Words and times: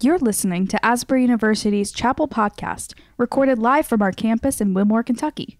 You're 0.00 0.18
listening 0.18 0.68
to 0.68 0.86
Asbury 0.86 1.22
University's 1.22 1.90
Chapel 1.90 2.28
Podcast, 2.28 2.94
recorded 3.16 3.58
live 3.58 3.84
from 3.84 4.00
our 4.00 4.12
campus 4.12 4.60
in 4.60 4.72
Wilmore, 4.72 5.02
Kentucky. 5.02 5.58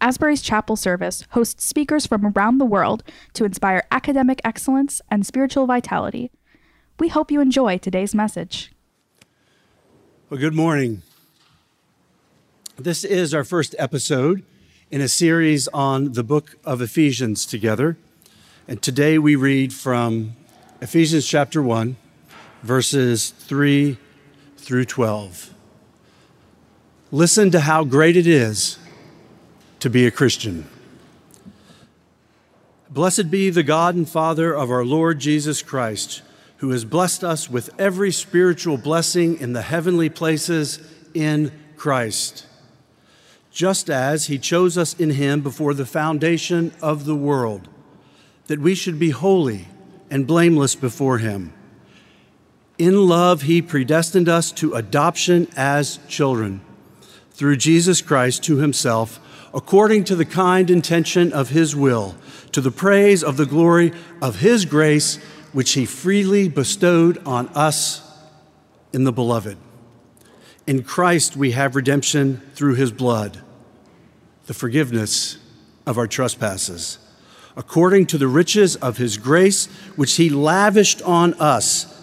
Asbury's 0.00 0.42
Chapel 0.42 0.76
Service 0.76 1.24
hosts 1.30 1.64
speakers 1.64 2.06
from 2.06 2.24
around 2.24 2.58
the 2.58 2.64
world 2.64 3.02
to 3.32 3.44
inspire 3.44 3.82
academic 3.90 4.40
excellence 4.44 5.02
and 5.10 5.26
spiritual 5.26 5.66
vitality. 5.66 6.30
We 7.00 7.08
hope 7.08 7.32
you 7.32 7.40
enjoy 7.40 7.78
today's 7.78 8.14
message. 8.14 8.70
Well, 10.28 10.38
good 10.38 10.54
morning. 10.54 11.02
This 12.78 13.02
is 13.02 13.34
our 13.34 13.42
first 13.42 13.74
episode 13.76 14.44
in 14.92 15.00
a 15.00 15.08
series 15.08 15.66
on 15.66 16.12
the 16.12 16.22
book 16.22 16.56
of 16.64 16.80
Ephesians 16.80 17.44
together. 17.44 17.98
And 18.68 18.80
today 18.80 19.18
we 19.18 19.34
read 19.34 19.72
from 19.72 20.36
Ephesians 20.80 21.26
chapter 21.26 21.60
1, 21.60 21.96
verses 22.62 23.30
3 23.30 23.96
through 24.56 24.84
12. 24.84 25.54
Listen 27.10 27.50
to 27.50 27.60
how 27.60 27.84
great 27.84 28.16
it 28.16 28.26
is 28.26 28.78
to 29.80 29.90
be 29.90 30.06
a 30.06 30.10
Christian. 30.10 30.66
Blessed 32.90 33.30
be 33.30 33.50
the 33.50 33.62
God 33.62 33.94
and 33.94 34.08
Father 34.08 34.54
of 34.54 34.70
our 34.70 34.84
Lord 34.84 35.18
Jesus 35.18 35.62
Christ, 35.62 36.22
who 36.58 36.70
has 36.70 36.84
blessed 36.84 37.24
us 37.24 37.48
with 37.48 37.70
every 37.80 38.12
spiritual 38.12 38.76
blessing 38.76 39.38
in 39.40 39.54
the 39.54 39.62
heavenly 39.62 40.08
places 40.08 40.78
in 41.14 41.52
Christ, 41.76 42.46
just 43.50 43.88
as 43.88 44.26
he 44.26 44.38
chose 44.38 44.76
us 44.76 44.92
in 44.94 45.10
him 45.10 45.40
before 45.40 45.72
the 45.72 45.86
foundation 45.86 46.72
of 46.82 47.06
the 47.06 47.16
world, 47.16 47.68
that 48.48 48.60
we 48.60 48.74
should 48.74 48.98
be 48.98 49.10
holy 49.10 49.68
and 50.10 50.26
blameless 50.26 50.74
before 50.74 51.18
him. 51.18 51.52
In 52.80 53.06
love, 53.06 53.42
he 53.42 53.60
predestined 53.60 54.26
us 54.26 54.50
to 54.52 54.72
adoption 54.72 55.48
as 55.54 55.98
children 56.08 56.62
through 57.30 57.58
Jesus 57.58 58.00
Christ 58.00 58.42
to 58.44 58.56
himself, 58.56 59.20
according 59.52 60.04
to 60.04 60.16
the 60.16 60.24
kind 60.24 60.70
intention 60.70 61.30
of 61.30 61.50
his 61.50 61.76
will, 61.76 62.14
to 62.52 62.62
the 62.62 62.70
praise 62.70 63.22
of 63.22 63.36
the 63.36 63.44
glory 63.44 63.92
of 64.22 64.36
his 64.36 64.64
grace, 64.64 65.16
which 65.52 65.72
he 65.72 65.84
freely 65.84 66.48
bestowed 66.48 67.22
on 67.26 67.48
us 67.48 68.00
in 68.94 69.04
the 69.04 69.12
beloved. 69.12 69.58
In 70.66 70.82
Christ, 70.82 71.36
we 71.36 71.50
have 71.50 71.76
redemption 71.76 72.40
through 72.54 72.76
his 72.76 72.92
blood, 72.92 73.42
the 74.46 74.54
forgiveness 74.54 75.36
of 75.84 75.98
our 75.98 76.06
trespasses, 76.06 76.96
according 77.58 78.06
to 78.06 78.16
the 78.16 78.26
riches 78.26 78.74
of 78.76 78.96
his 78.96 79.18
grace, 79.18 79.66
which 79.96 80.16
he 80.16 80.30
lavished 80.30 81.02
on 81.02 81.34
us 81.34 81.99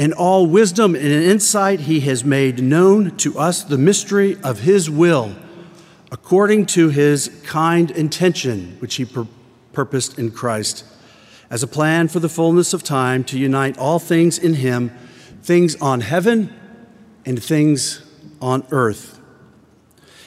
in 0.00 0.14
all 0.14 0.46
wisdom 0.46 0.94
and 0.94 1.04
insight, 1.04 1.80
he 1.80 2.00
has 2.00 2.24
made 2.24 2.62
known 2.62 3.14
to 3.18 3.38
us 3.38 3.62
the 3.62 3.76
mystery 3.76 4.34
of 4.42 4.60
his 4.60 4.88
will, 4.88 5.36
according 6.10 6.64
to 6.64 6.88
his 6.88 7.28
kind 7.44 7.90
intention, 7.90 8.78
which 8.78 8.94
he 8.94 9.04
pur- 9.04 9.26
purposed 9.74 10.18
in 10.18 10.30
Christ, 10.30 10.86
as 11.50 11.62
a 11.62 11.66
plan 11.66 12.08
for 12.08 12.18
the 12.18 12.30
fullness 12.30 12.72
of 12.72 12.82
time 12.82 13.22
to 13.24 13.38
unite 13.38 13.76
all 13.76 13.98
things 13.98 14.38
in 14.38 14.54
him, 14.54 14.90
things 15.42 15.76
on 15.82 16.00
heaven 16.00 16.50
and 17.26 17.42
things 17.42 18.02
on 18.40 18.66
earth. 18.70 19.20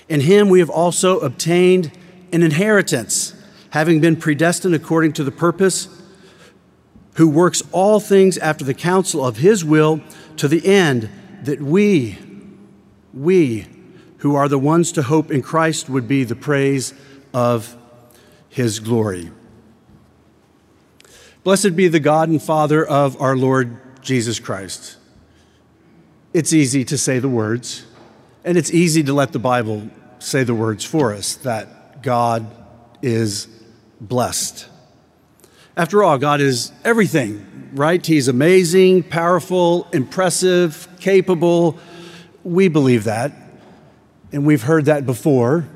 In 0.07 0.21
him 0.21 0.49
we 0.49 0.59
have 0.59 0.69
also 0.69 1.19
obtained 1.21 1.91
an 2.31 2.43
inheritance, 2.43 3.33
having 3.71 3.99
been 4.01 4.17
predestined 4.17 4.75
according 4.75 5.13
to 5.13 5.23
the 5.23 5.31
purpose 5.31 6.02
who 7.15 7.27
works 7.27 7.61
all 7.71 7.99
things 7.99 8.37
after 8.37 8.65
the 8.65 8.73
counsel 8.73 9.25
of 9.25 9.37
his 9.37 9.63
will 9.63 10.01
to 10.37 10.47
the 10.47 10.65
end 10.65 11.09
that 11.43 11.61
we, 11.61 12.17
we 13.13 13.67
who 14.19 14.35
are 14.35 14.47
the 14.47 14.57
ones 14.57 14.91
to 14.93 15.03
hope 15.03 15.31
in 15.31 15.41
Christ 15.41 15.89
would 15.89 16.07
be 16.07 16.23
the 16.23 16.35
praise 16.35 16.93
of 17.33 17.75
his 18.49 18.79
glory. 18.79 19.31
Blessed 21.43 21.75
be 21.75 21.87
the 21.89 21.99
God 21.99 22.29
and 22.29 22.41
Father 22.41 22.85
of 22.85 23.19
our 23.21 23.35
Lord 23.35 23.77
Jesus 24.01 24.39
Christ. 24.39 24.97
It's 26.33 26.53
easy 26.53 26.85
to 26.85 26.97
say 26.97 27.19
the 27.19 27.29
words, 27.29 27.85
and 28.45 28.57
it's 28.57 28.71
easy 28.71 29.03
to 29.03 29.13
let 29.13 29.33
the 29.33 29.39
Bible 29.39 29.89
say 30.19 30.43
the 30.43 30.55
words 30.55 30.85
for 30.85 31.13
us 31.13 31.35
that 31.37 32.01
God 32.01 32.47
is 33.01 33.47
blessed. 33.99 34.67
After 35.75 36.03
all, 36.03 36.19
God 36.19 36.39
is 36.39 36.71
everything, 36.83 37.71
right? 37.73 38.05
He's 38.05 38.27
amazing, 38.27 39.03
powerful, 39.03 39.87
impressive, 39.91 40.87
capable. 40.99 41.79
We 42.43 42.67
believe 42.67 43.05
that, 43.05 43.33
and 44.31 44.45
we've 44.45 44.61
heard 44.61 44.85
that 44.85 45.07
before. 45.07 45.67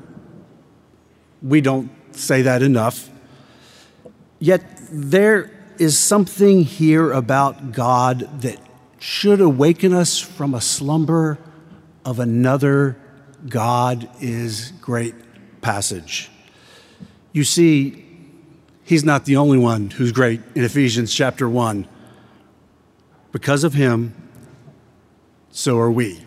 We 1.42 1.60
don't 1.60 1.90
say 2.14 2.42
that 2.42 2.62
enough. 2.62 3.10
Yet 4.38 4.62
there 4.90 5.50
is 5.78 5.98
something 5.98 6.62
here 6.62 7.10
about 7.10 7.72
God 7.72 8.42
that 8.42 8.58
should 9.00 9.40
awaken 9.40 9.92
us 9.92 10.18
from 10.20 10.54
a 10.54 10.60
slumber 10.60 11.38
of 12.04 12.20
another 12.20 12.96
God 13.48 14.08
is 14.20 14.72
great 14.80 15.14
passage. 15.60 16.30
You 17.32 17.44
see, 17.44 18.04
He's 18.88 19.04
not 19.04 19.26
the 19.26 19.36
only 19.36 19.58
one 19.58 19.90
who's 19.90 20.12
great 20.12 20.40
in 20.54 20.64
Ephesians 20.64 21.12
chapter 21.12 21.46
1. 21.46 21.86
Because 23.32 23.62
of 23.62 23.74
him, 23.74 24.14
so 25.50 25.78
are 25.78 25.90
we. 25.90 26.24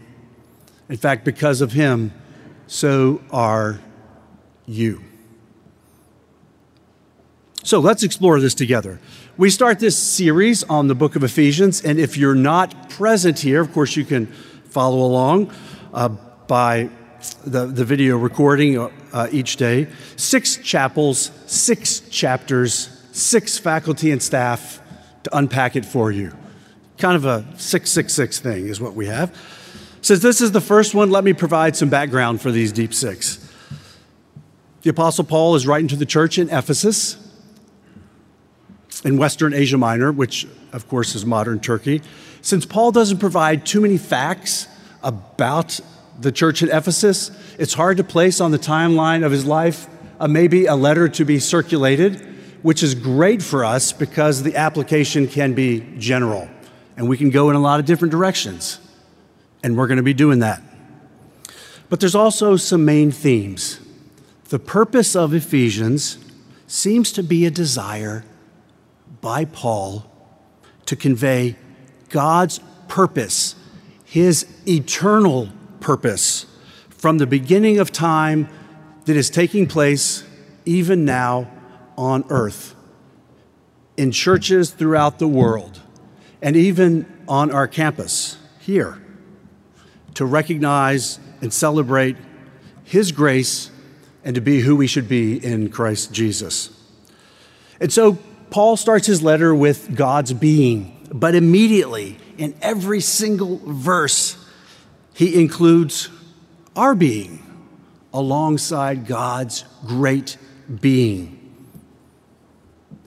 In 0.87 0.97
fact, 0.97 1.25
because 1.25 1.61
of 1.61 1.71
him, 1.71 2.13
so 2.67 3.19
are 3.31 3.81
you. 4.67 5.01
So 7.63 7.79
let's 7.79 8.03
explore 8.03 8.39
this 8.39 8.53
together. 8.53 8.99
We 9.37 9.49
start 9.49 9.79
this 9.79 9.97
series 9.97 10.63
on 10.65 10.87
the 10.87 10.93
book 10.93 11.15
of 11.15 11.23
Ephesians, 11.23 11.81
and 11.81 11.99
if 11.99 12.15
you're 12.15 12.35
not 12.35 12.91
present 12.91 13.39
here, 13.39 13.61
of 13.61 13.73
course, 13.73 13.95
you 13.95 14.05
can 14.05 14.27
follow 14.27 14.99
along 14.99 15.51
uh, 15.95 16.09
by 16.45 16.91
the, 17.45 17.65
the 17.65 17.85
video 17.85 18.17
recording 18.17 18.77
uh, 18.77 19.27
each 19.31 19.57
day. 19.57 19.87
Six 20.15 20.57
chapels, 20.57 21.31
six 21.45 22.01
chapters, 22.09 22.89
six 23.11 23.57
faculty 23.57 24.11
and 24.11 24.21
staff 24.21 24.81
to 25.23 25.37
unpack 25.37 25.75
it 25.75 25.85
for 25.85 26.11
you. 26.11 26.31
Kind 26.97 27.15
of 27.15 27.25
a 27.25 27.41
666 27.57 28.39
thing 28.39 28.67
is 28.67 28.79
what 28.79 28.93
we 28.93 29.07
have. 29.07 29.35
Since 30.01 30.21
this 30.21 30.41
is 30.41 30.51
the 30.51 30.61
first 30.61 30.95
one, 30.95 31.11
let 31.11 31.23
me 31.23 31.33
provide 31.33 31.75
some 31.75 31.89
background 31.89 32.41
for 32.41 32.51
these 32.51 32.71
deep 32.71 32.93
six. 32.93 33.47
The 34.81 34.89
Apostle 34.89 35.23
Paul 35.23 35.55
is 35.55 35.67
writing 35.67 35.87
to 35.89 35.95
the 35.95 36.07
church 36.07 36.39
in 36.39 36.49
Ephesus, 36.49 37.17
in 39.05 39.17
Western 39.17 39.53
Asia 39.53 39.77
Minor, 39.77 40.11
which 40.11 40.47
of 40.73 40.87
course 40.87 41.13
is 41.13 41.25
modern 41.25 41.59
Turkey. 41.59 42.01
Since 42.41 42.65
Paul 42.65 42.91
doesn't 42.91 43.19
provide 43.19 43.65
too 43.65 43.81
many 43.81 43.97
facts 43.97 44.67
about 45.03 45.79
the 46.21 46.31
church 46.31 46.63
at 46.63 46.69
Ephesus, 46.69 47.31
it's 47.57 47.73
hard 47.73 47.97
to 47.97 48.03
place 48.03 48.39
on 48.39 48.51
the 48.51 48.59
timeline 48.59 49.25
of 49.25 49.31
his 49.31 49.45
life 49.45 49.87
uh, 50.19 50.27
maybe 50.27 50.67
a 50.67 50.75
letter 50.75 51.09
to 51.09 51.25
be 51.25 51.39
circulated, 51.39 52.21
which 52.61 52.83
is 52.83 52.93
great 52.93 53.41
for 53.41 53.65
us 53.65 53.91
because 53.91 54.43
the 54.43 54.55
application 54.55 55.27
can 55.27 55.53
be 55.53 55.81
general 55.97 56.47
and 56.95 57.09
we 57.09 57.17
can 57.17 57.31
go 57.31 57.49
in 57.49 57.55
a 57.55 57.59
lot 57.59 57.79
of 57.79 57.87
different 57.87 58.11
directions. 58.11 58.79
And 59.63 59.75
we're 59.75 59.87
going 59.87 59.97
to 59.97 60.03
be 60.03 60.13
doing 60.13 60.39
that. 60.39 60.61
But 61.89 61.99
there's 61.99 62.15
also 62.15 62.55
some 62.55 62.85
main 62.85 63.11
themes. 63.11 63.79
The 64.49 64.59
purpose 64.59 65.15
of 65.15 65.33
Ephesians 65.33 66.17
seems 66.67 67.11
to 67.13 67.23
be 67.23 67.45
a 67.45 67.51
desire 67.51 68.23
by 69.21 69.45
Paul 69.45 70.09
to 70.85 70.95
convey 70.95 71.55
God's 72.09 72.59
purpose, 72.87 73.55
his 74.05 74.45
eternal 74.67 75.49
purpose 75.81 76.45
from 76.89 77.17
the 77.17 77.27
beginning 77.27 77.79
of 77.79 77.91
time 77.91 78.47
that 79.05 79.17
is 79.17 79.29
taking 79.29 79.67
place 79.67 80.23
even 80.65 81.03
now 81.03 81.51
on 81.97 82.23
earth, 82.29 82.75
in 83.97 84.11
churches 84.11 84.71
throughout 84.71 85.19
the 85.19 85.27
world, 85.27 85.81
and 86.41 86.55
even 86.55 87.05
on 87.27 87.51
our 87.51 87.67
campus 87.67 88.37
here, 88.59 89.01
to 90.13 90.25
recognize 90.25 91.19
and 91.41 91.51
celebrate 91.51 92.15
His 92.83 93.11
grace 93.11 93.71
and 94.23 94.35
to 94.35 94.41
be 94.41 94.61
who 94.61 94.75
we 94.75 94.87
should 94.87 95.09
be 95.09 95.43
in 95.43 95.69
Christ 95.69 96.13
Jesus. 96.13 96.69
And 97.79 97.91
so 97.91 98.19
Paul 98.51 98.77
starts 98.77 99.07
his 99.07 99.21
letter 99.21 99.55
with 99.55 99.95
God's 99.95 100.33
being, 100.33 101.07
but 101.11 101.35
immediately 101.35 102.17
in 102.37 102.53
every 102.61 102.99
single 102.99 103.61
verse, 103.63 104.37
he 105.13 105.39
includes 105.39 106.09
our 106.75 106.95
being 106.95 107.41
alongside 108.13 109.05
God's 109.05 109.65
great 109.85 110.37
being. 110.79 111.37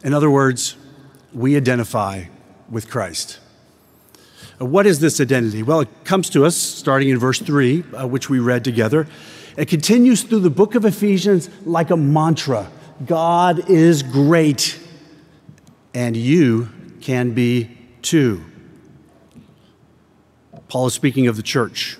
In 0.02 0.12
other 0.12 0.30
words, 0.30 0.76
we 1.32 1.56
identify 1.56 2.24
with 2.70 2.90
Christ. 2.90 3.40
Uh, 4.60 4.66
what 4.66 4.86
is 4.86 5.00
this 5.00 5.20
identity? 5.20 5.62
Well, 5.62 5.80
it 5.80 5.88
comes 6.04 6.30
to 6.30 6.44
us 6.44 6.56
starting 6.56 7.08
in 7.08 7.18
verse 7.18 7.40
3, 7.40 7.84
uh, 7.92 8.06
which 8.06 8.28
we 8.28 8.38
read 8.38 8.64
together. 8.64 9.06
It 9.56 9.68
continues 9.68 10.22
through 10.22 10.40
the 10.40 10.50
book 10.50 10.74
of 10.74 10.84
Ephesians 10.84 11.48
like 11.64 11.90
a 11.90 11.96
mantra 11.96 12.70
God 13.04 13.68
is 13.68 14.04
great, 14.04 14.78
and 15.94 16.16
you 16.16 16.68
can 17.00 17.34
be 17.34 17.76
too. 18.02 18.44
Paul 20.68 20.86
is 20.86 20.94
speaking 20.94 21.26
of 21.26 21.36
the 21.36 21.42
church. 21.42 21.96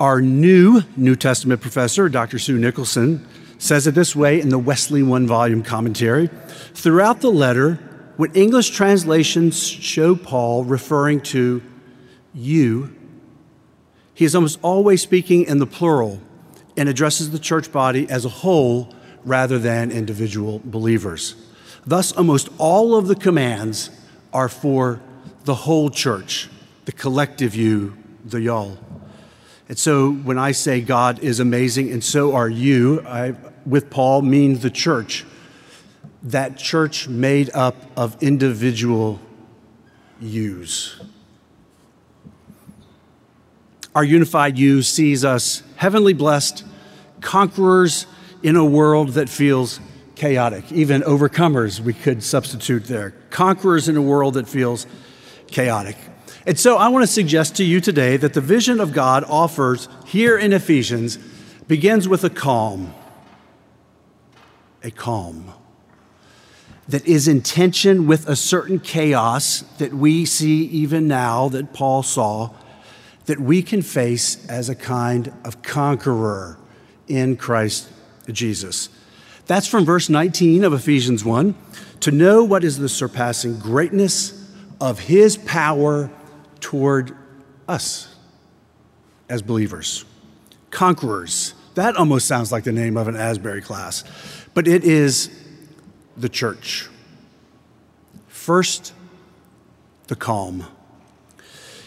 Our 0.00 0.20
new 0.20 0.82
New 0.96 1.16
Testament 1.16 1.60
professor, 1.60 2.08
Dr. 2.08 2.38
Sue 2.38 2.58
Nicholson, 2.58 3.26
says 3.58 3.86
it 3.86 3.94
this 3.94 4.14
way 4.14 4.40
in 4.40 4.48
the 4.48 4.58
Wesley 4.58 5.02
one 5.02 5.26
volume 5.26 5.62
commentary. 5.62 6.28
Throughout 6.74 7.20
the 7.20 7.30
letter, 7.30 7.74
when 8.16 8.32
English 8.34 8.70
translations 8.70 9.60
show 9.60 10.14
Paul 10.14 10.64
referring 10.64 11.20
to 11.22 11.62
you, 12.34 12.94
he 14.14 14.24
is 14.24 14.34
almost 14.34 14.58
always 14.62 15.02
speaking 15.02 15.44
in 15.44 15.58
the 15.58 15.66
plural 15.66 16.20
and 16.76 16.88
addresses 16.88 17.30
the 17.30 17.38
church 17.38 17.70
body 17.72 18.08
as 18.08 18.24
a 18.24 18.28
whole 18.28 18.94
rather 19.24 19.58
than 19.58 19.90
individual 19.90 20.60
believers. 20.64 21.34
Thus, 21.86 22.12
almost 22.12 22.48
all 22.58 22.96
of 22.96 23.08
the 23.08 23.14
commands 23.14 23.90
are 24.32 24.48
for 24.48 25.00
the 25.44 25.54
whole 25.54 25.90
church, 25.90 26.48
the 26.88 26.92
collective 26.92 27.54
you, 27.54 27.94
the 28.24 28.40
y'all. 28.40 28.78
And 29.68 29.78
so 29.78 30.10
when 30.10 30.38
I 30.38 30.52
say 30.52 30.80
God 30.80 31.18
is 31.18 31.38
amazing 31.38 31.92
and 31.92 32.02
so 32.02 32.34
are 32.34 32.48
you, 32.48 33.02
I, 33.06 33.34
with 33.66 33.90
Paul, 33.90 34.22
mean 34.22 34.60
the 34.60 34.70
church. 34.70 35.26
That 36.22 36.56
church 36.56 37.06
made 37.06 37.50
up 37.52 37.76
of 37.94 38.22
individual 38.22 39.20
yous. 40.18 40.98
Our 43.94 44.04
unified 44.04 44.56
you 44.56 44.80
sees 44.80 45.26
us 45.26 45.62
heavenly 45.76 46.14
blessed, 46.14 46.64
conquerors 47.20 48.06
in 48.42 48.56
a 48.56 48.64
world 48.64 49.10
that 49.10 49.28
feels 49.28 49.78
chaotic. 50.14 50.72
Even 50.72 51.02
overcomers, 51.02 51.80
we 51.80 51.92
could 51.92 52.22
substitute 52.22 52.84
there. 52.84 53.10
Conquerors 53.28 53.90
in 53.90 53.98
a 53.98 54.02
world 54.02 54.34
that 54.34 54.48
feels 54.48 54.86
chaotic. 55.48 55.98
And 56.48 56.58
so 56.58 56.78
I 56.78 56.88
want 56.88 57.02
to 57.02 57.12
suggest 57.12 57.56
to 57.56 57.64
you 57.64 57.78
today 57.78 58.16
that 58.16 58.32
the 58.32 58.40
vision 58.40 58.80
of 58.80 58.94
God 58.94 59.22
offers 59.28 59.86
here 60.06 60.38
in 60.38 60.54
Ephesians 60.54 61.18
begins 61.66 62.08
with 62.08 62.24
a 62.24 62.30
calm. 62.30 62.94
A 64.82 64.90
calm 64.90 65.52
that 66.88 67.06
is 67.06 67.28
in 67.28 67.42
tension 67.42 68.06
with 68.06 68.26
a 68.26 68.34
certain 68.34 68.80
chaos 68.80 69.60
that 69.76 69.92
we 69.92 70.24
see 70.24 70.64
even 70.68 71.06
now, 71.06 71.50
that 71.50 71.74
Paul 71.74 72.02
saw, 72.02 72.54
that 73.26 73.38
we 73.38 73.60
can 73.60 73.82
face 73.82 74.48
as 74.48 74.70
a 74.70 74.74
kind 74.74 75.30
of 75.44 75.60
conqueror 75.60 76.58
in 77.08 77.36
Christ 77.36 77.90
Jesus. 78.32 78.88
That's 79.44 79.66
from 79.66 79.84
verse 79.84 80.08
19 80.08 80.64
of 80.64 80.72
Ephesians 80.72 81.26
1. 81.26 81.54
To 82.00 82.10
know 82.10 82.42
what 82.42 82.64
is 82.64 82.78
the 82.78 82.88
surpassing 82.88 83.58
greatness 83.58 84.32
of 84.80 85.00
his 85.00 85.36
power 85.36 86.10
toward 86.60 87.16
us 87.66 88.14
as 89.28 89.42
believers, 89.42 90.04
conquerors. 90.70 91.54
That 91.74 91.96
almost 91.96 92.26
sounds 92.26 92.50
like 92.50 92.64
the 92.64 92.72
name 92.72 92.96
of 92.96 93.08
an 93.08 93.16
Asbury 93.16 93.62
class, 93.62 94.04
but 94.54 94.66
it 94.66 94.84
is 94.84 95.30
the 96.16 96.28
church. 96.28 96.88
First, 98.26 98.92
the 100.08 100.16
calm. 100.16 100.66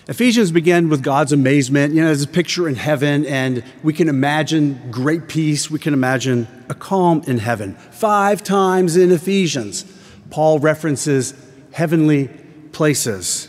Ephesians 0.07 0.51
begin 0.51 0.89
with 0.89 1.03
God's 1.03 1.31
amazement. 1.31 1.93
You 1.93 2.01
know, 2.01 2.07
there's 2.07 2.23
a 2.23 2.27
picture 2.27 2.67
in 2.67 2.75
heaven, 2.75 3.25
and 3.25 3.63
we 3.83 3.93
can 3.93 4.09
imagine 4.09 4.91
great 4.91 5.27
peace. 5.27 5.69
We 5.69 5.79
can 5.79 5.93
imagine 5.93 6.47
a 6.69 6.73
calm 6.73 7.23
in 7.27 7.37
heaven. 7.37 7.75
Five 7.75 8.43
times 8.43 8.97
in 8.97 9.11
Ephesians, 9.11 9.85
Paul 10.29 10.59
references 10.59 11.33
heavenly 11.71 12.29
places. 12.71 13.47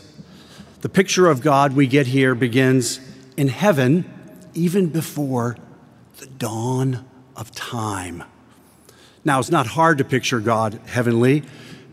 The 0.83 0.89
picture 0.89 1.29
of 1.29 1.39
God 1.39 1.77
we 1.77 1.87
get 1.87 2.07
here 2.07 2.35
begins 2.35 2.99
in 3.37 3.47
heaven 3.47 4.03
even 4.53 4.87
before 4.87 5.55
the 6.17 6.25
dawn 6.25 7.05
of 7.37 7.51
time. 7.51 8.25
Now, 9.23 9.39
it's 9.39 9.49
not 9.49 9.65
hard 9.65 9.99
to 9.99 10.03
picture 10.03 10.41
God 10.41 10.81
heavenly, 10.87 11.43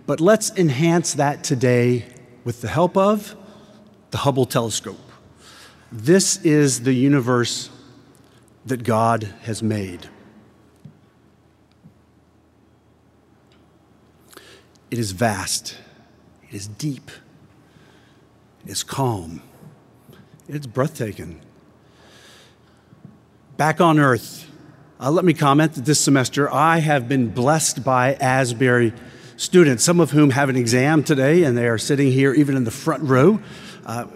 but 0.06 0.20
let's 0.20 0.50
enhance 0.58 1.14
that 1.14 1.44
today 1.44 2.04
with 2.42 2.62
the 2.62 2.66
help 2.66 2.96
of 2.96 3.36
the 4.10 4.18
Hubble 4.18 4.44
telescope. 4.44 4.98
This 5.92 6.44
is 6.44 6.82
the 6.82 6.92
universe 6.92 7.70
that 8.66 8.82
God 8.82 9.32
has 9.42 9.62
made. 9.62 10.08
It 14.90 14.98
is 14.98 15.12
vast, 15.12 15.78
it 16.48 16.56
is 16.56 16.66
deep, 16.66 17.12
is 18.66 18.82
calm. 18.82 19.42
It's 20.48 20.66
breathtaking. 20.66 21.40
Back 23.56 23.80
on 23.80 23.98
Earth, 23.98 24.50
uh, 24.98 25.10
let 25.10 25.24
me 25.24 25.32
comment 25.32 25.74
that 25.74 25.84
this 25.84 26.00
semester 26.00 26.52
I 26.52 26.78
have 26.78 27.08
been 27.08 27.28
blessed 27.28 27.84
by 27.84 28.14
Asbury 28.14 28.92
students, 29.36 29.84
some 29.84 30.00
of 30.00 30.10
whom 30.10 30.30
have 30.30 30.48
an 30.48 30.56
exam 30.56 31.02
today, 31.02 31.44
and 31.44 31.56
they 31.56 31.68
are 31.68 31.78
sitting 31.78 32.12
here 32.12 32.34
even 32.34 32.56
in 32.56 32.64
the 32.64 32.70
front 32.70 33.02
row, 33.02 33.40
uh, 33.86 34.06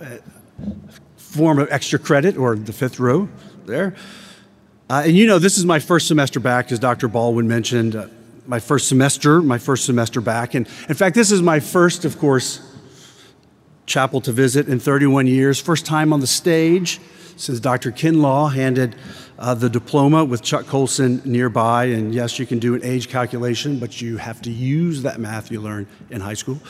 form 1.16 1.58
of 1.58 1.68
extra 1.70 1.98
credit, 1.98 2.36
or 2.36 2.56
the 2.56 2.72
fifth 2.72 3.00
row 3.00 3.28
there. 3.64 3.94
Uh, 4.90 5.04
and 5.06 5.16
you 5.16 5.26
know, 5.26 5.38
this 5.38 5.56
is 5.56 5.64
my 5.64 5.78
first 5.78 6.06
semester 6.06 6.40
back, 6.40 6.70
as 6.70 6.78
Dr. 6.78 7.08
Baldwin 7.08 7.48
mentioned. 7.48 7.96
Uh, 7.96 8.08
my 8.46 8.60
first 8.60 8.88
semester, 8.88 9.40
my 9.40 9.56
first 9.56 9.86
semester 9.86 10.20
back. 10.20 10.54
And 10.54 10.66
in 10.88 10.94
fact, 10.94 11.14
this 11.14 11.30
is 11.30 11.40
my 11.40 11.60
first, 11.60 12.04
of 12.04 12.18
course, 12.18 12.73
chapel 13.86 14.20
to 14.22 14.32
visit 14.32 14.68
in 14.68 14.80
31 14.80 15.26
years. 15.26 15.60
First 15.60 15.86
time 15.86 16.12
on 16.12 16.20
the 16.20 16.26
stage 16.26 17.00
since 17.36 17.60
Dr. 17.60 17.90
Kinlaw 17.90 18.52
handed 18.52 18.96
uh, 19.38 19.54
the 19.54 19.68
diploma 19.68 20.24
with 20.24 20.42
Chuck 20.42 20.66
Colson 20.66 21.20
nearby. 21.24 21.86
And 21.86 22.14
yes, 22.14 22.38
you 22.38 22.46
can 22.46 22.58
do 22.58 22.74
an 22.74 22.84
age 22.84 23.08
calculation, 23.08 23.78
but 23.78 24.00
you 24.00 24.16
have 24.16 24.40
to 24.42 24.50
use 24.50 25.02
that 25.02 25.18
math 25.18 25.50
you 25.50 25.60
learned 25.60 25.86
in 26.10 26.20
high 26.20 26.34
school. 26.34 26.60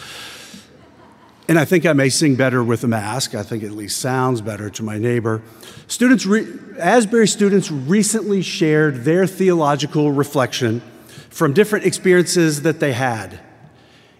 And 1.47 1.59
I 1.59 1.67
think 1.67 1.85
I 1.85 1.93
may 1.93 2.09
sing 2.09 2.37
better 2.37 2.65
with 2.65 2.85
a 2.85 2.89
mask. 2.89 3.35
I 3.35 3.43
think 3.43 3.63
it 3.63 3.67
at 3.67 3.73
least 3.73 4.01
sounds 4.01 4.41
better 4.41 4.71
to 4.71 4.83
my 4.83 4.97
neighbor. 4.97 5.43
Students, 5.89 6.25
re- 6.25 6.47
Asbury 6.79 7.29
students 7.29 7.71
recently 7.71 8.41
shared 8.41 9.05
their 9.05 9.27
theological 9.27 10.11
reflection 10.11 10.81
from 11.29 11.53
different 11.53 11.85
experiences 11.85 12.63
that 12.63 12.81
they 12.81 12.95
had, 12.95 13.41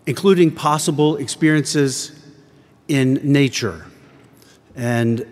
including 0.05 0.51
possible 0.51 1.17
experiences 1.17 2.24
in 2.89 3.15
nature. 3.23 3.87
And 4.77 5.27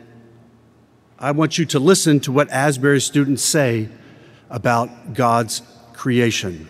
I 1.19 1.31
want 1.33 1.59
you 1.59 1.65
to 1.67 1.79
listen 1.79 2.21
to 2.21 2.33
what 2.33 2.51
Asbury 2.51 3.01
students 3.01 3.43
say 3.43 3.89
about 4.51 5.15
God's 5.15 5.63
creation. 5.93 6.69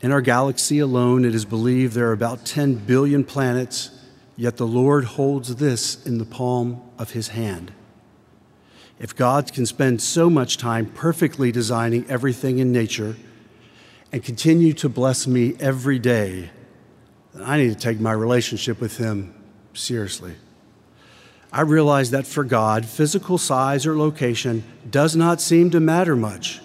In 0.00 0.12
our 0.12 0.20
galaxy 0.20 0.80
alone, 0.80 1.24
it 1.24 1.34
is 1.34 1.44
believed 1.44 1.94
there 1.94 2.08
are 2.08 2.12
about 2.12 2.44
10 2.44 2.74
billion 2.74 3.24
planets, 3.24 3.90
yet 4.36 4.56
the 4.56 4.66
Lord 4.66 5.04
holds 5.04 5.56
this 5.56 6.04
in 6.04 6.18
the 6.18 6.24
palm 6.24 6.82
of 6.98 7.12
his 7.12 7.28
hand. 7.28 7.72
If 8.98 9.16
God 9.16 9.52
can 9.52 9.64
spend 9.64 10.02
so 10.02 10.28
much 10.28 10.56
time 10.58 10.86
perfectly 10.86 11.50
designing 11.50 12.04
everything 12.08 12.58
in 12.58 12.70
nature 12.70 13.16
and 14.12 14.22
continue 14.22 14.72
to 14.74 14.88
bless 14.88 15.26
me 15.26 15.54
every 15.58 15.98
day, 15.98 16.50
I 17.42 17.58
need 17.58 17.70
to 17.70 17.74
take 17.78 18.00
my 18.00 18.12
relationship 18.12 18.80
with 18.80 18.96
Him 18.96 19.34
seriously. 19.72 20.36
I 21.52 21.62
realize 21.62 22.10
that 22.10 22.26
for 22.26 22.44
God, 22.44 22.86
physical 22.86 23.38
size 23.38 23.86
or 23.86 23.96
location 23.96 24.64
does 24.90 25.14
not 25.14 25.40
seem 25.40 25.70
to 25.70 25.80
matter 25.80 26.16
much 26.16 26.60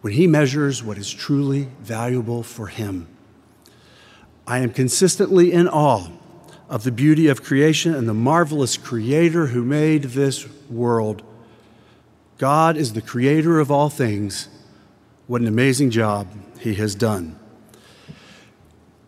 when 0.00 0.12
He 0.12 0.26
measures 0.26 0.82
what 0.82 0.98
is 0.98 1.10
truly 1.10 1.68
valuable 1.80 2.42
for 2.42 2.68
Him. 2.68 3.08
I 4.46 4.58
am 4.58 4.70
consistently 4.70 5.52
in 5.52 5.68
awe 5.68 6.08
of 6.68 6.84
the 6.84 6.92
beauty 6.92 7.28
of 7.28 7.42
creation 7.42 7.94
and 7.94 8.08
the 8.08 8.14
marvelous 8.14 8.76
Creator 8.76 9.48
who 9.48 9.64
made 9.64 10.04
this 10.04 10.46
world. 10.68 11.22
God 12.36 12.76
is 12.76 12.92
the 12.92 13.02
Creator 13.02 13.60
of 13.60 13.70
all 13.70 13.88
things. 13.88 14.48
What 15.26 15.40
an 15.40 15.48
amazing 15.48 15.90
job 15.90 16.28
He 16.60 16.74
has 16.74 16.94
done. 16.94 17.38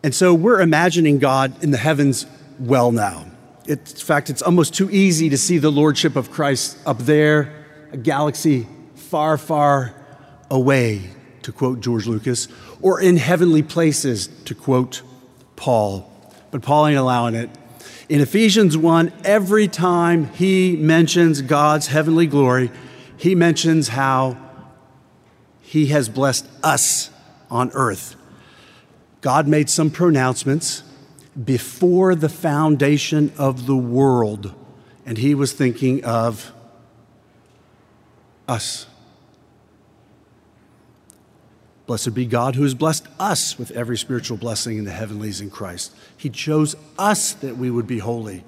And 0.03 0.15
so 0.15 0.33
we're 0.33 0.61
imagining 0.61 1.19
God 1.19 1.63
in 1.63 1.71
the 1.71 1.77
heavens 1.77 2.25
well 2.59 2.91
now. 2.91 3.25
in 3.67 3.77
fact, 3.77 4.29
it's 4.29 4.41
almost 4.41 4.73
too 4.73 4.89
easy 4.89 5.29
to 5.29 5.37
see 5.37 5.57
the 5.57 5.71
Lordship 5.71 6.15
of 6.15 6.31
Christ 6.31 6.77
up 6.85 6.99
there, 6.99 7.65
a 7.91 7.97
galaxy 7.97 8.67
far, 8.95 9.37
far 9.37 9.93
away, 10.49 11.09
to 11.43 11.51
quote 11.51 11.81
George 11.81 12.07
Lucas, 12.07 12.47
or 12.81 12.99
in 12.99 13.17
heavenly 13.17 13.61
places, 13.61 14.27
to 14.45 14.55
quote 14.55 15.03
Paul. 15.55 16.11
But 16.49 16.61
Paul 16.63 16.87
ain't 16.87 16.97
allowing 16.97 17.35
it. 17.35 17.49
In 18.09 18.19
Ephesians 18.19 18.77
1, 18.77 19.13
every 19.23 19.67
time 19.67 20.25
he 20.33 20.75
mentions 20.75 21.41
God's 21.41 21.87
heavenly 21.87 22.27
glory, 22.27 22.71
he 23.15 23.35
mentions 23.35 23.89
how 23.89 24.37
he 25.61 25.87
has 25.87 26.09
blessed 26.09 26.47
us 26.63 27.09
on 27.49 27.71
earth. 27.73 28.15
God 29.21 29.47
made 29.47 29.69
some 29.69 29.89
pronouncements 29.89 30.83
before 31.45 32.15
the 32.15 32.29
foundation 32.29 33.31
of 33.37 33.67
the 33.67 33.77
world, 33.77 34.53
and 35.05 35.17
he 35.17 35.33
was 35.35 35.53
thinking 35.53 36.03
of 36.03 36.51
us. 38.47 38.87
Blessed 41.85 42.13
be 42.13 42.25
God 42.25 42.55
who 42.55 42.63
has 42.63 42.73
blessed 42.73 43.07
us 43.19 43.57
with 43.59 43.71
every 43.71 43.97
spiritual 43.97 44.37
blessing 44.37 44.77
in 44.77 44.85
the 44.85 44.91
heavenlies 44.91 45.41
in 45.41 45.49
Christ. 45.49 45.93
He 46.15 46.29
chose 46.29 46.75
us 46.97 47.33
that 47.33 47.57
we 47.57 47.69
would 47.69 47.87
be 47.87 47.99
holy. 47.99 48.43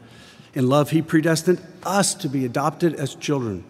In 0.53 0.67
love, 0.69 0.91
He 0.91 1.01
predestined 1.01 1.61
us 1.83 2.13
to 2.15 2.29
be 2.29 2.45
adopted 2.45 2.93
as 2.95 3.15
children. 3.15 3.63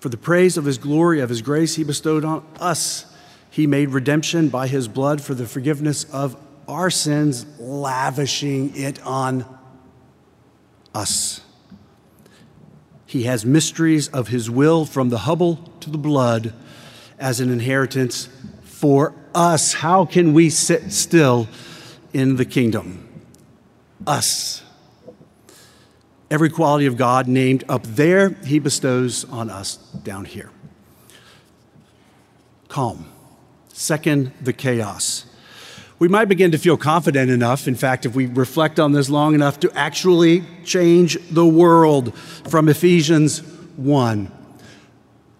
For 0.00 0.08
the 0.08 0.16
praise 0.16 0.56
of 0.56 0.64
His 0.64 0.76
glory, 0.76 1.20
of 1.20 1.30
His 1.30 1.40
grace, 1.40 1.76
He 1.76 1.84
bestowed 1.84 2.24
on 2.24 2.44
us. 2.60 3.06
He 3.54 3.68
made 3.68 3.90
redemption 3.90 4.48
by 4.48 4.66
His 4.66 4.88
blood 4.88 5.20
for 5.20 5.32
the 5.32 5.46
forgiveness 5.46 6.02
of 6.12 6.36
our 6.66 6.90
sins, 6.90 7.46
lavishing 7.60 8.76
it 8.76 9.00
on 9.06 9.44
us. 10.92 11.40
He 13.06 13.22
has 13.22 13.46
mysteries 13.46 14.08
of 14.08 14.26
His 14.26 14.50
will 14.50 14.84
from 14.84 15.10
the 15.10 15.18
Hubble 15.18 15.70
to 15.78 15.88
the 15.88 15.98
blood 15.98 16.52
as 17.16 17.38
an 17.38 17.48
inheritance 17.48 18.28
for 18.64 19.14
us. 19.36 19.74
How 19.74 20.04
can 20.04 20.34
we 20.34 20.50
sit 20.50 20.90
still 20.90 21.46
in 22.12 22.34
the 22.34 22.44
kingdom? 22.44 23.08
Us. 24.04 24.64
Every 26.28 26.50
quality 26.50 26.86
of 26.86 26.96
God 26.96 27.28
named 27.28 27.62
up 27.68 27.84
there, 27.84 28.30
He 28.30 28.58
bestows 28.58 29.24
on 29.26 29.48
us 29.48 29.76
down 30.02 30.24
here. 30.24 30.50
Calm. 32.66 33.13
Second, 33.76 34.30
the 34.40 34.52
chaos. 34.52 35.26
We 35.98 36.06
might 36.06 36.26
begin 36.26 36.52
to 36.52 36.58
feel 36.58 36.76
confident 36.76 37.28
enough, 37.28 37.66
in 37.66 37.74
fact, 37.74 38.06
if 38.06 38.14
we 38.14 38.26
reflect 38.26 38.78
on 38.78 38.92
this 38.92 39.10
long 39.10 39.34
enough, 39.34 39.58
to 39.60 39.72
actually 39.76 40.44
change 40.64 41.18
the 41.28 41.44
world 41.44 42.16
from 42.16 42.68
Ephesians 42.68 43.40
1. 43.74 44.30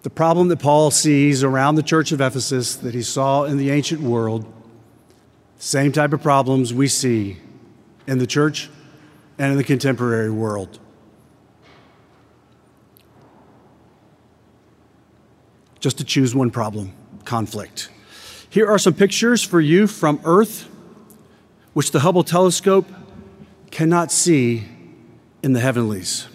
The 0.03 0.09
problem 0.09 0.49
that 0.49 0.57
Paul 0.57 0.91
sees 0.91 1.45
around 1.45 1.75
the 1.75 1.83
church 1.83 2.11
of 2.11 2.19
Ephesus 2.19 2.75
that 2.75 2.93
he 2.93 3.03
saw 3.03 3.45
in 3.45 3.55
the 3.55 3.71
ancient 3.71 4.01
world, 4.01 4.45
same 5.57 5.93
type 5.93 6.11
of 6.11 6.21
problems 6.21 6.73
we 6.73 6.89
see 6.89 7.37
in 8.05 8.17
the 8.17 8.27
church 8.27 8.69
and 9.39 9.53
in 9.53 9.57
the 9.57 9.63
contemporary 9.63 10.29
world. 10.29 10.77
Just 15.79 15.97
to 15.99 16.03
choose 16.03 16.35
one 16.35 16.51
problem 16.51 16.91
conflict. 17.23 17.89
Here 18.55 18.71
are 18.71 18.79
some 18.79 18.93
pictures 18.93 19.43
for 19.43 19.59
you 19.59 19.85
from 19.85 20.21
Earth, 20.23 20.69
which 21.73 21.91
the 21.91 21.99
Hubble 21.99 22.23
telescope 22.23 22.87
cannot 23.69 24.13
see 24.13 24.63
in 25.43 25.51
the 25.51 25.59
heavenlies. 25.59 26.29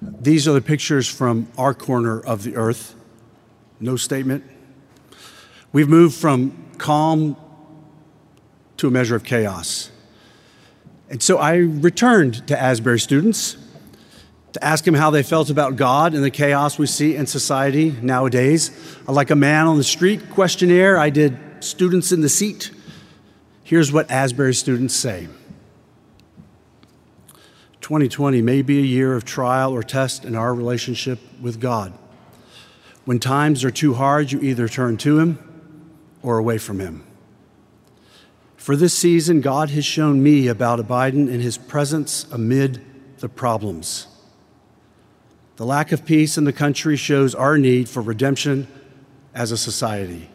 These 0.00 0.46
are 0.46 0.52
the 0.52 0.60
pictures 0.60 1.08
from 1.08 1.48
our 1.58 1.74
corner 1.74 2.20
of 2.20 2.44
the 2.44 2.54
earth. 2.54 2.94
No 3.80 3.96
statement. 3.96 4.44
We've 5.72 5.88
moved 5.88 6.14
from 6.14 6.56
calm 6.78 7.36
to 8.76 8.86
a 8.86 8.90
measure 8.92 9.16
of 9.16 9.24
chaos. 9.24 9.90
And 11.10 11.20
so 11.20 11.38
I 11.38 11.56
returned 11.56 12.46
to 12.46 12.56
Asbury 12.56 13.00
students 13.00 13.56
to 14.56 14.64
ask 14.64 14.86
him 14.86 14.94
how 14.94 15.10
they 15.10 15.22
felt 15.22 15.50
about 15.50 15.76
God 15.76 16.14
and 16.14 16.24
the 16.24 16.30
chaos 16.30 16.78
we 16.78 16.86
see 16.86 17.14
in 17.14 17.26
society 17.26 17.90
nowadays. 18.00 18.70
Like 19.06 19.28
a 19.30 19.36
man 19.36 19.66
on 19.66 19.76
the 19.76 19.84
street 19.84 20.30
questionnaire, 20.30 20.98
I 20.98 21.10
did 21.10 21.36
students 21.60 22.10
in 22.10 22.22
the 22.22 22.30
seat. 22.30 22.70
Here's 23.64 23.92
what 23.92 24.10
Asbury 24.10 24.54
students 24.54 24.94
say 24.94 25.28
2020 27.82 28.40
may 28.40 28.62
be 28.62 28.78
a 28.78 28.82
year 28.82 29.14
of 29.14 29.26
trial 29.26 29.72
or 29.72 29.82
test 29.82 30.24
in 30.24 30.34
our 30.34 30.54
relationship 30.54 31.18
with 31.38 31.60
God. 31.60 31.92
When 33.04 33.20
times 33.20 33.62
are 33.62 33.70
too 33.70 33.92
hard, 33.92 34.32
you 34.32 34.40
either 34.40 34.68
turn 34.68 34.96
to 34.98 35.18
Him 35.18 35.38
or 36.22 36.38
away 36.38 36.56
from 36.56 36.80
Him. 36.80 37.04
For 38.56 38.74
this 38.74 38.94
season, 38.94 39.42
God 39.42 39.68
has 39.70 39.84
shown 39.84 40.22
me 40.22 40.48
about 40.48 40.80
abiding 40.80 41.28
in 41.28 41.40
His 41.40 41.58
presence 41.58 42.24
amid 42.32 42.82
the 43.18 43.28
problems. 43.28 44.06
The 45.56 45.64
lack 45.64 45.90
of 45.90 46.04
peace 46.04 46.36
in 46.36 46.44
the 46.44 46.52
country 46.52 46.96
shows 46.96 47.34
our 47.34 47.56
need 47.56 47.88
for 47.88 48.02
redemption 48.02 48.68
as 49.34 49.52
a 49.52 49.56
society. 49.56 50.28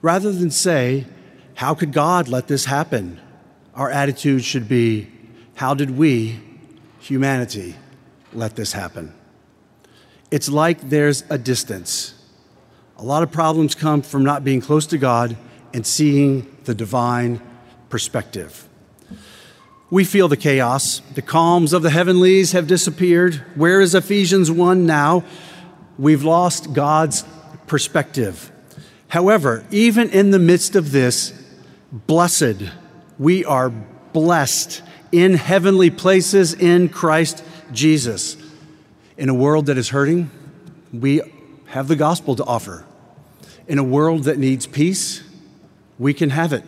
Rather 0.00 0.32
than 0.32 0.50
say, 0.50 1.06
How 1.54 1.74
could 1.74 1.92
God 1.92 2.28
let 2.28 2.48
this 2.48 2.64
happen? 2.64 3.20
Our 3.74 3.90
attitude 3.90 4.44
should 4.44 4.68
be, 4.68 5.08
how 5.54 5.74
did 5.74 5.96
we, 5.96 6.40
humanity, 6.98 7.76
let 8.32 8.56
this 8.56 8.72
happen? 8.72 9.14
It's 10.30 10.48
like 10.48 10.88
there's 10.88 11.24
a 11.30 11.38
distance. 11.38 12.14
A 12.98 13.04
lot 13.04 13.22
of 13.22 13.30
problems 13.30 13.74
come 13.74 14.02
from 14.02 14.24
not 14.24 14.44
being 14.44 14.60
close 14.60 14.86
to 14.86 14.98
God 14.98 15.36
and 15.72 15.86
seeing 15.86 16.56
the 16.64 16.74
divine 16.74 17.40
perspective. 17.88 18.68
We 19.92 20.04
feel 20.04 20.26
the 20.26 20.38
chaos. 20.38 21.00
The 21.16 21.20
calms 21.20 21.74
of 21.74 21.82
the 21.82 21.90
heavenlies 21.90 22.52
have 22.52 22.66
disappeared. 22.66 23.34
Where 23.56 23.78
is 23.82 23.94
Ephesians 23.94 24.50
1 24.50 24.86
now? 24.86 25.22
We've 25.98 26.24
lost 26.24 26.72
God's 26.72 27.26
perspective. 27.66 28.50
However, 29.08 29.66
even 29.70 30.08
in 30.08 30.30
the 30.30 30.38
midst 30.38 30.76
of 30.76 30.92
this, 30.92 31.34
blessed, 31.92 32.70
we 33.18 33.44
are 33.44 33.68
blessed 33.68 34.82
in 35.12 35.34
heavenly 35.34 35.90
places 35.90 36.54
in 36.54 36.88
Christ 36.88 37.44
Jesus. 37.70 38.38
In 39.18 39.28
a 39.28 39.34
world 39.34 39.66
that 39.66 39.76
is 39.76 39.90
hurting, 39.90 40.30
we 40.90 41.20
have 41.66 41.88
the 41.88 41.96
gospel 41.96 42.34
to 42.36 42.44
offer. 42.44 42.86
In 43.68 43.78
a 43.78 43.84
world 43.84 44.24
that 44.24 44.38
needs 44.38 44.66
peace, 44.66 45.22
we 45.98 46.14
can 46.14 46.30
have 46.30 46.54
it 46.54 46.64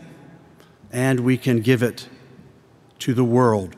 and 0.92 1.20
we 1.20 1.38
can 1.38 1.60
give 1.60 1.82
it 1.82 2.06
to 3.04 3.12
the 3.12 3.24
world. 3.24 3.76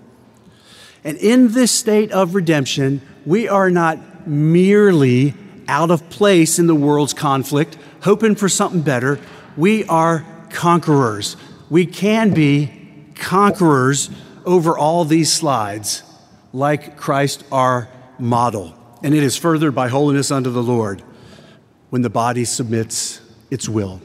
And 1.03 1.19
in 1.19 1.53
this 1.53 1.73
state 1.73 2.13
of 2.13 2.37
redemption, 2.37 3.01
we 3.25 3.49
are 3.49 3.71
not 3.71 4.29
merely 4.29 5.35
out 5.67 5.91
of 5.91 6.09
place 6.11 6.61
in 6.61 6.69
the 6.69 6.77
world's 6.77 7.13
conflict, 7.13 7.77
hoping 8.03 8.37
for 8.37 8.49
something 8.49 8.83
better. 8.83 9.19
We 9.57 9.85
are 9.87 10.25
conquerors. 10.51 11.37
We 11.69 11.87
can 11.87 12.35
be 12.35 12.71
conquerors 13.17 14.11
over 14.45 14.79
all 14.79 15.05
these 15.05 15.33
slides 15.33 16.05
like 16.53 16.97
Christ 16.97 17.45
our 17.51 17.89
model. 18.21 18.79
And 19.03 19.13
it 19.13 19.25
is 19.25 19.37
furthered 19.37 19.75
by 19.75 19.89
holiness 19.89 20.31
unto 20.31 20.51
the 20.51 20.63
Lord 20.63 21.03
when 21.91 22.03
the 22.03 22.11
body 22.11 22.45
submits 22.45 23.21
its 23.51 23.69
will 23.69 24.01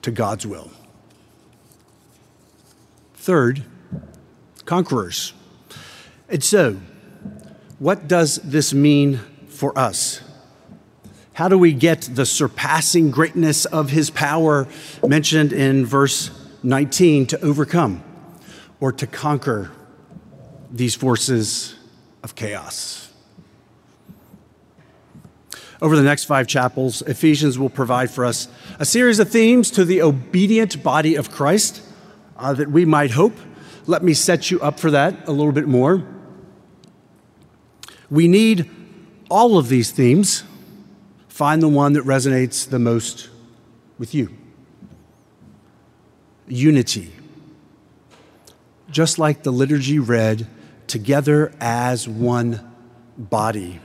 to 0.00 0.10
God's 0.10 0.46
will. 0.46 0.70
Third, 3.14 3.64
conquerors. 4.72 5.34
And 6.28 6.42
so, 6.42 6.80
what 7.78 8.08
does 8.08 8.36
this 8.36 8.72
mean 8.72 9.20
for 9.48 9.76
us? 9.78 10.22
How 11.34 11.48
do 11.48 11.58
we 11.58 11.72
get 11.72 12.08
the 12.14 12.24
surpassing 12.24 13.10
greatness 13.10 13.64
of 13.66 13.90
his 13.90 14.08
power 14.10 14.66
mentioned 15.06 15.52
in 15.52 15.84
verse 15.84 16.30
19 16.62 17.26
to 17.26 17.40
overcome? 17.44 18.02
or 18.82 18.90
to 18.90 19.06
conquer 19.06 19.70
these 20.68 20.96
forces 20.96 21.76
of 22.24 22.34
chaos. 22.34 23.12
Over 25.80 25.94
the 25.94 26.02
next 26.02 26.24
five 26.24 26.48
chapels, 26.48 27.00
Ephesians 27.02 27.60
will 27.60 27.70
provide 27.70 28.10
for 28.10 28.24
us 28.24 28.48
a 28.80 28.84
series 28.84 29.20
of 29.20 29.28
themes 29.30 29.70
to 29.70 29.84
the 29.84 30.02
obedient 30.02 30.82
body 30.82 31.14
of 31.14 31.30
Christ 31.30 31.80
uh, 32.36 32.54
that 32.54 32.72
we 32.72 32.84
might 32.84 33.12
hope. 33.12 33.36
Let 33.86 34.02
me 34.02 34.14
set 34.14 34.50
you 34.50 34.60
up 34.60 34.78
for 34.78 34.90
that 34.90 35.28
a 35.28 35.32
little 35.32 35.52
bit 35.52 35.66
more. 35.66 36.06
We 38.10 38.28
need 38.28 38.70
all 39.30 39.58
of 39.58 39.68
these 39.68 39.90
themes. 39.90 40.44
Find 41.28 41.62
the 41.62 41.68
one 41.68 41.94
that 41.94 42.04
resonates 42.04 42.68
the 42.68 42.78
most 42.78 43.30
with 43.98 44.14
you. 44.14 44.36
Unity 46.46 47.12
just 48.92 49.18
like 49.18 49.42
the 49.42 49.50
liturgy 49.50 49.98
read, 49.98 50.46
together 50.86 51.52
as 51.58 52.06
one 52.06 52.60
body. 53.16 53.80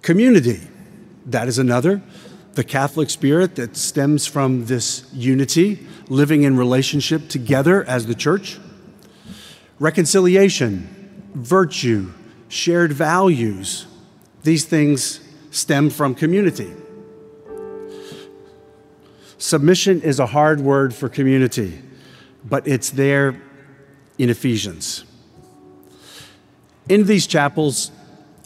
Community, 0.00 0.60
that 1.26 1.48
is 1.48 1.58
another. 1.58 2.00
the 2.54 2.64
Catholic 2.64 3.08
spirit 3.08 3.54
that 3.54 3.76
stems 3.76 4.26
from 4.26 4.66
this 4.66 5.04
unity, 5.12 5.86
living 6.08 6.42
in 6.42 6.56
relationship 6.56 7.28
together 7.28 7.84
as 7.84 8.06
the 8.06 8.14
church, 8.14 8.58
reconciliation, 9.78 10.88
virtue, 11.34 12.12
shared 12.48 12.92
values. 12.92 13.86
These 14.42 14.64
things 14.64 15.20
stem 15.50 15.90
from 15.90 16.14
community. 16.14 16.72
Submission 19.38 20.00
is 20.02 20.18
a 20.18 20.26
hard 20.26 20.60
word 20.60 20.94
for 20.94 21.08
community, 21.08 21.80
but 22.44 22.66
it's 22.66 22.90
there 22.90 23.40
in 24.16 24.30
Ephesians. 24.30 25.04
In 26.88 27.04
these 27.04 27.26
chapels, 27.26 27.92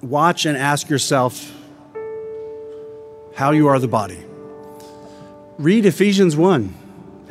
watch 0.02 0.44
and 0.46 0.56
ask 0.56 0.90
yourself 0.90 1.54
how 3.36 3.52
you 3.52 3.68
are 3.68 3.78
the 3.78 3.88
body. 3.88 4.22
Read 5.58 5.86
Ephesians 5.86 6.36
1 6.36 6.81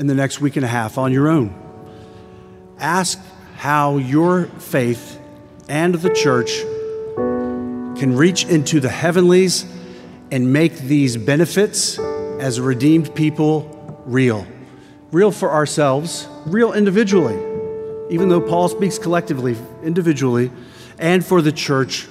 in 0.02 0.08
the 0.08 0.16
next 0.16 0.42
week 0.42 0.56
and 0.56 0.66
a 0.66 0.68
half 0.68 0.98
on 0.98 1.14
your 1.14 1.30
own. 1.30 1.54
Ask 2.80 3.20
how 3.56 3.98
your 3.98 4.46
faith 4.46 5.20
and 5.70 5.94
the 5.94 6.10
church 6.10 6.60
can 8.00 8.18
reach 8.18 8.44
into 8.46 8.80
the 8.80 8.90
heavenlies 8.90 9.64
and 10.32 10.52
make 10.52 10.76
these 10.80 11.18
benefits 11.18 12.00
as 12.00 12.60
redeemed 12.60 13.14
people 13.14 14.02
real. 14.08 14.48
Real 15.12 15.32
for 15.32 15.52
ourselves, 15.52 16.28
real 16.48 16.74
individually, 16.74 17.38
even 18.10 18.28
though 18.28 18.42
Paul 18.42 18.70
speaks 18.70 18.98
collectively, 18.98 19.56
individually, 19.84 20.52
and 20.98 21.24
for 21.24 21.44
the 21.44 21.52
church 21.52 22.08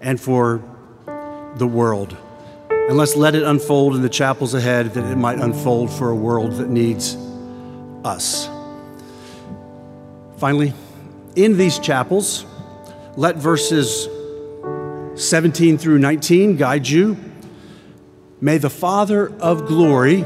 and 0.00 0.20
for 0.20 0.60
the 1.54 1.68
world. 1.68 2.16
And 2.68 2.96
let's 2.96 3.14
let 3.14 3.36
it 3.36 3.44
unfold 3.44 3.94
in 3.94 4.02
the 4.02 4.08
chapels 4.08 4.54
ahead 4.54 4.94
that 4.94 5.04
it 5.08 5.16
might 5.16 5.38
unfold 5.38 5.92
for 5.92 6.10
a 6.10 6.16
world 6.16 6.54
that 6.54 6.68
needs 6.68 7.16
us. 8.08 8.48
Finally, 10.38 10.72
in 11.36 11.56
these 11.56 11.78
chapels, 11.78 12.44
let 13.16 13.36
verses 13.36 14.08
17 15.14 15.78
through 15.78 15.98
19 15.98 16.56
guide 16.56 16.88
you. 16.88 17.16
May 18.40 18.58
the 18.58 18.70
Father 18.70 19.32
of 19.40 19.66
glory, 19.66 20.24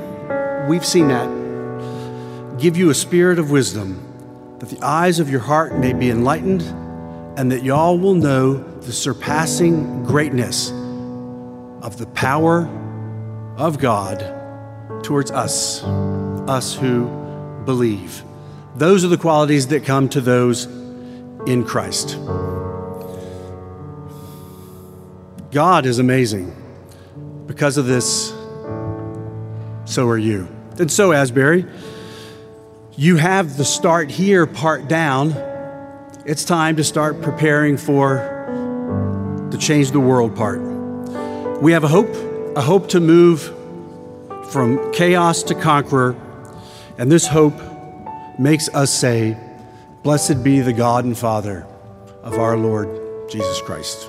we've 0.68 0.84
seen 0.84 1.08
that, 1.08 2.58
give 2.58 2.76
you 2.76 2.90
a 2.90 2.94
spirit 2.94 3.38
of 3.38 3.50
wisdom, 3.50 4.56
that 4.58 4.68
the 4.68 4.80
eyes 4.84 5.18
of 5.18 5.30
your 5.30 5.40
heart 5.40 5.74
may 5.74 5.92
be 5.92 6.10
enlightened, 6.10 6.62
and 7.38 7.50
that 7.50 7.62
y'all 7.62 7.98
will 7.98 8.14
know 8.14 8.54
the 8.80 8.92
surpassing 8.92 10.04
greatness 10.04 10.70
of 11.80 11.96
the 11.96 12.06
power 12.06 12.68
of 13.56 13.78
God 13.78 14.20
towards 15.02 15.30
us, 15.30 15.82
us 15.82 16.74
who 16.74 17.21
believe. 17.64 18.22
Those 18.76 19.04
are 19.04 19.08
the 19.08 19.18
qualities 19.18 19.68
that 19.68 19.84
come 19.84 20.08
to 20.10 20.20
those 20.20 20.66
in 21.46 21.64
Christ. 21.64 22.18
God 25.50 25.84
is 25.84 25.98
amazing. 25.98 26.56
Because 27.46 27.76
of 27.76 27.86
this, 27.86 28.30
so 29.84 30.08
are 30.08 30.16
you. 30.16 30.48
And 30.78 30.90
so, 30.90 31.12
Asbury, 31.12 31.66
you 32.96 33.16
have 33.16 33.58
the 33.58 33.64
start 33.64 34.10
here 34.10 34.46
part 34.46 34.88
down. 34.88 35.32
It's 36.24 36.44
time 36.44 36.76
to 36.76 36.84
start 36.84 37.20
preparing 37.20 37.76
for 37.76 39.48
the 39.50 39.58
change 39.58 39.90
the 39.90 40.00
world 40.00 40.34
part. 40.34 40.60
We 41.60 41.72
have 41.72 41.84
a 41.84 41.88
hope, 41.88 42.08
a 42.56 42.62
hope 42.62 42.88
to 42.90 43.00
move 43.00 43.42
from 44.50 44.92
chaos 44.92 45.42
to 45.44 45.54
conqueror, 45.54 46.16
and 47.02 47.10
this 47.10 47.26
hope 47.26 47.60
makes 48.38 48.68
us 48.68 48.88
say, 48.88 49.36
Blessed 50.04 50.44
be 50.44 50.60
the 50.60 50.72
God 50.72 51.04
and 51.04 51.18
Father 51.18 51.66
of 52.22 52.34
our 52.34 52.56
Lord 52.56 53.28
Jesus 53.28 53.60
Christ. 53.62 54.08